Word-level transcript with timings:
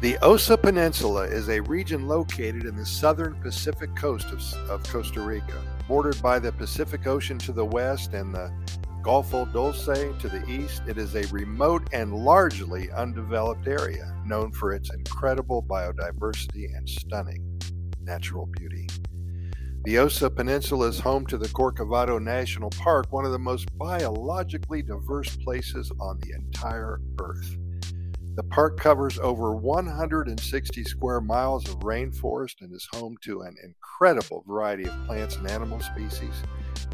The 0.00 0.16
Osa 0.18 0.56
Peninsula 0.56 1.24
is 1.24 1.48
a 1.48 1.58
region 1.58 2.06
located 2.06 2.66
in 2.66 2.76
the 2.76 2.86
southern 2.86 3.34
Pacific 3.42 3.96
coast 3.96 4.26
of, 4.26 4.40
of, 4.70 4.84
Costa 4.84 5.20
Rica, 5.20 5.60
bordered 5.88 6.22
by 6.22 6.38
the 6.38 6.52
Pacific 6.52 7.08
Ocean 7.08 7.36
to 7.38 7.52
the 7.52 7.64
west 7.64 8.12
and 8.14 8.32
the 8.32 8.52
Golfo 9.02 9.52
Dulce 9.52 9.86
to 9.86 10.28
the 10.28 10.48
east. 10.48 10.82
It 10.86 10.98
is 10.98 11.16
a 11.16 11.26
remote 11.32 11.88
and 11.92 12.14
largely 12.14 12.92
undeveloped 12.92 13.66
area 13.66 14.14
known 14.24 14.52
for 14.52 14.72
its 14.72 14.94
incredible 14.94 15.64
biodiversity 15.64 16.76
and 16.76 16.88
stunning 16.88 17.60
natural 18.00 18.46
beauty. 18.46 18.86
The 19.82 19.98
Osa 19.98 20.30
Peninsula 20.30 20.86
is 20.86 21.00
home 21.00 21.26
to 21.26 21.36
the 21.36 21.48
Corcovado 21.48 22.22
National 22.22 22.70
Park, 22.70 23.06
one 23.10 23.24
of 23.24 23.32
the 23.32 23.38
most 23.40 23.76
biologically 23.76 24.80
diverse 24.80 25.36
places 25.38 25.90
on 25.98 26.20
the 26.20 26.34
entire 26.34 27.00
Earth. 27.20 27.56
The 28.38 28.44
park 28.44 28.78
covers 28.78 29.18
over 29.18 29.56
160 29.56 30.84
square 30.84 31.20
miles 31.20 31.68
of 31.68 31.80
rainforest 31.80 32.60
and 32.60 32.72
is 32.72 32.86
home 32.92 33.16
to 33.22 33.40
an 33.40 33.56
incredible 33.64 34.44
variety 34.46 34.84
of 34.84 34.94
plants 35.06 35.34
and 35.34 35.50
animal 35.50 35.80
species, 35.80 36.44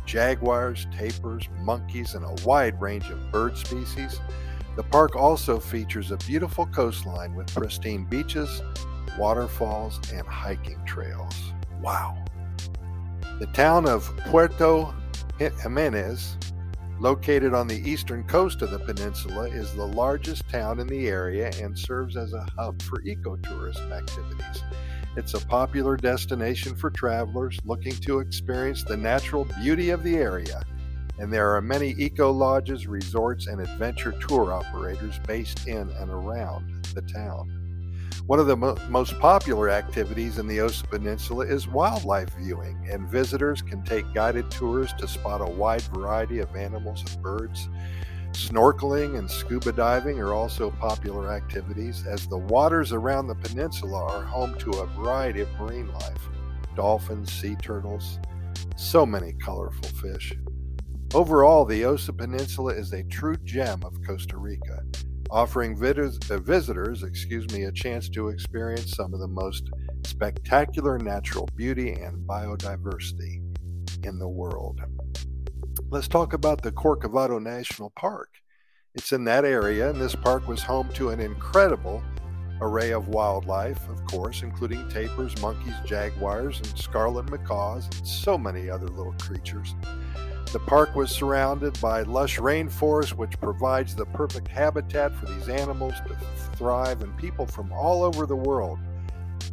jaguars, 0.06 0.86
tapirs, 0.86 1.46
monkeys, 1.60 2.14
and 2.14 2.24
a 2.24 2.46
wide 2.46 2.80
range 2.80 3.10
of 3.10 3.30
bird 3.30 3.58
species. 3.58 4.22
The 4.76 4.84
park 4.84 5.16
also 5.16 5.60
features 5.60 6.12
a 6.12 6.16
beautiful 6.16 6.64
coastline 6.64 7.34
with 7.34 7.54
pristine 7.54 8.06
beaches, 8.06 8.62
waterfalls, 9.18 10.00
and 10.14 10.26
hiking 10.26 10.82
trails. 10.86 11.52
Wow. 11.82 12.24
The 13.38 13.50
town 13.52 13.86
of 13.86 14.10
Puerto 14.28 14.94
Jimenez 15.38 16.38
Located 17.00 17.54
on 17.54 17.66
the 17.66 17.90
eastern 17.90 18.22
coast 18.22 18.62
of 18.62 18.70
the 18.70 18.78
peninsula 18.78 19.48
is 19.48 19.74
the 19.74 19.86
largest 19.86 20.48
town 20.48 20.78
in 20.78 20.86
the 20.86 21.08
area 21.08 21.50
and 21.60 21.76
serves 21.76 22.16
as 22.16 22.32
a 22.32 22.46
hub 22.56 22.80
for 22.82 23.02
ecotourism 23.02 23.90
activities. 23.90 24.62
It's 25.16 25.34
a 25.34 25.44
popular 25.46 25.96
destination 25.96 26.76
for 26.76 26.90
travelers 26.90 27.58
looking 27.64 27.94
to 27.96 28.20
experience 28.20 28.84
the 28.84 28.96
natural 28.96 29.44
beauty 29.60 29.90
of 29.90 30.04
the 30.04 30.16
area, 30.16 30.62
and 31.18 31.32
there 31.32 31.54
are 31.54 31.60
many 31.60 31.94
eco 31.98 32.30
lodges, 32.30 32.86
resorts, 32.86 33.48
and 33.48 33.60
adventure 33.60 34.12
tour 34.12 34.52
operators 34.52 35.18
based 35.26 35.66
in 35.66 35.90
and 35.90 36.10
around 36.10 36.86
the 36.94 37.02
town. 37.02 37.63
One 38.26 38.38
of 38.38 38.46
the 38.46 38.56
mo- 38.56 38.78
most 38.88 39.18
popular 39.18 39.68
activities 39.68 40.38
in 40.38 40.46
the 40.46 40.60
Osa 40.60 40.86
Peninsula 40.86 41.44
is 41.44 41.68
wildlife 41.68 42.30
viewing, 42.38 42.88
and 42.90 43.06
visitors 43.06 43.60
can 43.60 43.84
take 43.84 44.14
guided 44.14 44.50
tours 44.50 44.94
to 44.94 45.06
spot 45.06 45.42
a 45.42 45.44
wide 45.44 45.82
variety 45.82 46.38
of 46.38 46.56
animals 46.56 47.04
and 47.06 47.22
birds. 47.22 47.68
Snorkeling 48.32 49.18
and 49.18 49.30
scuba 49.30 49.72
diving 49.72 50.18
are 50.20 50.32
also 50.32 50.70
popular 50.70 51.30
activities, 51.30 52.06
as 52.06 52.26
the 52.26 52.38
waters 52.38 52.92
around 52.92 53.26
the 53.26 53.34
peninsula 53.34 54.02
are 54.02 54.24
home 54.24 54.56
to 54.58 54.70
a 54.70 54.86
variety 54.86 55.42
of 55.42 55.60
marine 55.60 55.92
life 55.92 56.30
dolphins, 56.74 57.30
sea 57.30 57.54
turtles, 57.56 58.18
so 58.74 59.04
many 59.04 59.34
colorful 59.34 59.90
fish. 60.00 60.32
Overall, 61.12 61.66
the 61.66 61.84
Osa 61.84 62.12
Peninsula 62.12 62.72
is 62.72 62.92
a 62.92 63.04
true 63.04 63.36
gem 63.44 63.84
of 63.84 64.02
Costa 64.04 64.38
Rica 64.38 64.82
offering 65.34 65.72
uh, 65.74 66.38
visitors, 66.38 67.02
excuse 67.02 67.50
me, 67.50 67.64
a 67.64 67.72
chance 67.72 68.08
to 68.08 68.28
experience 68.28 68.94
some 68.94 69.12
of 69.12 69.18
the 69.18 69.26
most 69.26 69.68
spectacular 70.04 70.96
natural 70.96 71.48
beauty 71.56 71.90
and 71.90 72.24
biodiversity 72.24 73.42
in 74.04 74.16
the 74.20 74.28
world. 74.28 74.80
Let's 75.90 76.06
talk 76.06 76.34
about 76.34 76.62
the 76.62 76.70
Corcovado 76.70 77.42
National 77.42 77.90
Park. 77.96 78.28
It's 78.94 79.10
in 79.10 79.24
that 79.24 79.44
area, 79.44 79.90
and 79.90 80.00
this 80.00 80.14
park 80.14 80.46
was 80.46 80.62
home 80.62 80.88
to 80.94 81.08
an 81.08 81.18
incredible 81.18 82.00
array 82.60 82.92
of 82.92 83.08
wildlife, 83.08 83.88
of 83.88 84.04
course, 84.06 84.42
including 84.42 84.88
tapirs, 84.88 85.40
monkeys, 85.42 85.74
jaguars, 85.84 86.58
and 86.58 86.78
scarlet 86.78 87.28
macaws, 87.28 87.86
and 87.86 88.06
so 88.06 88.38
many 88.38 88.70
other 88.70 88.86
little 88.86 89.14
creatures. 89.14 89.74
The 90.54 90.60
park 90.60 90.94
was 90.94 91.10
surrounded 91.10 91.80
by 91.80 92.02
lush 92.02 92.38
rainforest, 92.38 93.14
which 93.14 93.40
provides 93.40 93.96
the 93.96 94.06
perfect 94.06 94.46
habitat 94.46 95.12
for 95.16 95.26
these 95.26 95.48
animals 95.48 95.94
to 96.06 96.14
thrive, 96.54 97.02
and 97.02 97.18
people 97.18 97.44
from 97.44 97.72
all 97.72 98.04
over 98.04 98.24
the 98.24 98.36
world 98.36 98.78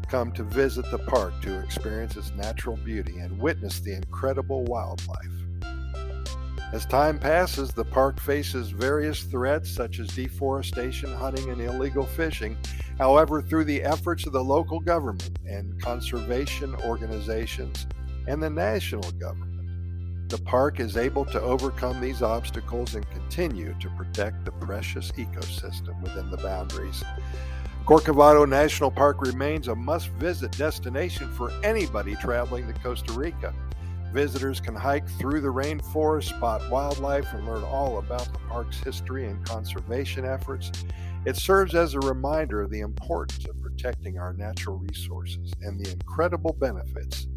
come 0.10 0.32
to 0.34 0.44
visit 0.44 0.86
the 0.92 1.00
park 1.00 1.34
to 1.42 1.60
experience 1.62 2.16
its 2.18 2.32
natural 2.36 2.78
beauty 2.78 3.18
and 3.18 3.36
witness 3.40 3.80
the 3.80 3.96
incredible 3.96 4.64
wildlife. 4.66 5.32
As 6.72 6.86
time 6.86 7.18
passes, 7.18 7.72
the 7.72 7.84
park 7.84 8.20
faces 8.20 8.70
various 8.70 9.24
threats 9.24 9.72
such 9.72 9.98
as 9.98 10.08
deforestation, 10.10 11.12
hunting, 11.12 11.50
and 11.50 11.62
illegal 11.62 12.06
fishing. 12.06 12.56
However, 13.00 13.42
through 13.42 13.64
the 13.64 13.82
efforts 13.82 14.28
of 14.28 14.34
the 14.34 14.44
local 14.44 14.80
government 14.80 15.40
and 15.50 15.82
conservation 15.82 16.76
organizations 16.86 17.88
and 18.28 18.44
the 18.44 18.52
national 18.52 19.10
government, 19.14 19.51
the 20.32 20.42
park 20.44 20.80
is 20.80 20.96
able 20.96 21.26
to 21.26 21.42
overcome 21.42 22.00
these 22.00 22.22
obstacles 22.22 22.96
and 22.96 23.08
continue 23.12 23.76
to 23.82 23.90
protect 23.90 24.46
the 24.46 24.52
precious 24.54 25.12
ecosystem 25.12 26.02
within 26.02 26.32
the 26.32 26.38
boundaries. 26.38 27.04
Corcovado 27.86 28.48
National 28.48 28.90
Park 28.90 29.22
remains 29.22 29.68
a 29.68 29.76
must 29.76 30.08
visit 30.12 30.58
destination 30.58 31.28
for 31.34 31.52
anybody 31.64 32.16
traveling 32.16 32.66
to 32.66 32.80
Costa 32.80 33.12
Rica. 33.12 33.54
Visitors 34.14 34.62
can 34.62 34.74
hike 34.74 35.06
through 35.20 35.42
the 35.42 35.50
rainforest, 35.50 36.30
spot 36.30 36.62
wildlife, 36.70 37.34
and 37.34 37.46
learn 37.46 37.66
all 37.66 37.98
about 37.98 38.32
the 38.32 38.40
park's 38.48 38.80
history 38.80 39.26
and 39.26 39.46
conservation 39.46 40.24
efforts. 40.24 40.72
It 41.26 41.36
serves 41.36 41.76
as 41.76 41.94
a 41.94 42.00
reminder 42.00 42.62
of 42.62 42.70
the 42.70 42.80
importance 42.80 43.46
of 43.50 43.62
protecting 43.62 44.18
our 44.18 44.32
natural 44.32 44.78
resources 44.78 45.52
and 45.62 45.78
the 45.78 45.92
incredible 45.92 46.54
benefits 46.54 47.28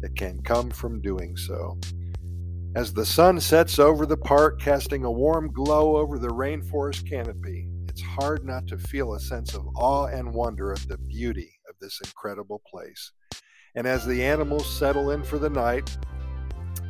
that 0.00 0.14
can 0.14 0.40
come 0.42 0.70
from 0.70 1.00
doing 1.00 1.36
so. 1.36 1.76
As 2.76 2.92
the 2.92 3.06
sun 3.06 3.40
sets 3.40 3.78
over 3.78 4.04
the 4.04 4.18
park, 4.18 4.60
casting 4.60 5.02
a 5.02 5.10
warm 5.10 5.50
glow 5.50 5.96
over 5.96 6.18
the 6.18 6.28
rainforest 6.28 7.08
canopy, 7.08 7.70
it's 7.88 8.02
hard 8.02 8.44
not 8.44 8.66
to 8.66 8.76
feel 8.76 9.14
a 9.14 9.18
sense 9.18 9.54
of 9.54 9.66
awe 9.74 10.08
and 10.08 10.34
wonder 10.34 10.72
at 10.74 10.86
the 10.86 10.98
beauty 10.98 11.58
of 11.70 11.74
this 11.80 11.98
incredible 12.04 12.60
place. 12.70 13.12
And 13.76 13.86
as 13.86 14.04
the 14.04 14.22
animals 14.22 14.68
settle 14.78 15.12
in 15.12 15.24
for 15.24 15.38
the 15.38 15.48
night 15.48 15.96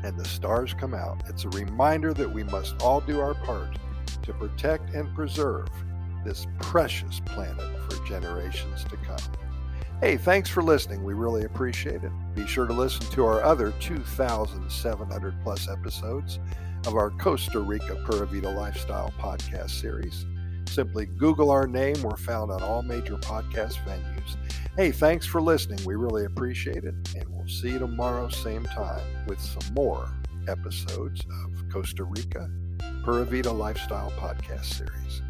and 0.03 0.19
the 0.19 0.25
stars 0.25 0.75
come 0.75 0.93
out, 0.93 1.23
it's 1.29 1.45
a 1.45 1.51
reminder 1.51 2.13
that 2.15 2.33
we 2.33 2.43
must 2.43 2.83
all 2.83 3.01
do 3.01 3.21
our 3.21 3.35
part 3.35 3.79
to 4.23 4.33
protect 4.33 4.93
and 4.93 5.15
preserve 5.15 5.69
this 6.25 6.49
precious 6.61 7.21
planet 7.21 7.81
for 7.89 8.05
generations 8.05 8.83
to 8.91 8.97
come. 8.97 9.46
Hey, 10.03 10.19
thanks 10.19 10.51
for 10.51 10.63
listening. 10.63 11.03
We 11.05 11.15
really 11.15 11.45
appreciate 11.45 12.05
it. 12.05 12.13
Be 12.35 12.47
sure 12.47 12.67
to 12.67 12.73
listen 12.75 13.07
to 13.13 13.25
our 13.25 13.43
other 13.43 13.73
2,700 13.81 15.35
plus 15.43 15.69
episodes 15.71 16.39
of 16.87 16.97
our 16.97 17.11
Costa 17.13 17.61
Rica 17.61 17.97
Pura 18.05 18.27
Vida 18.27 18.51
Lifestyle 18.51 19.11
podcast 19.19 19.71
series. 19.71 20.27
Simply 20.69 21.07
Google 21.07 21.51
our 21.51 21.67
name. 21.67 22.01
We're 22.03 22.19
found 22.19 22.51
on 22.51 22.63
all 22.63 22.83
major 22.83 23.17
podcast 23.17 23.77
venues. 23.87 24.37
Hey, 24.77 24.93
thanks 24.93 25.25
for 25.25 25.41
listening. 25.41 25.83
We 25.87 25.95
really 25.95 26.27
appreciate 26.27 26.85
it. 26.85 26.95
And 27.17 27.25
we'll 27.31 27.49
see 27.49 27.71
you 27.71 27.79
tomorrow, 27.79 28.29
same 28.29 28.65
time, 28.67 29.01
with 29.27 29.41
some 29.41 29.73
more 29.73 30.07
episodes 30.47 31.23
of 31.47 31.73
Costa 31.73 32.05
Rica 32.05 32.51
Pura 33.03 33.25
Vida 33.25 33.51
Lifestyle 33.51 34.13
podcast 34.19 34.67
series. 34.67 35.23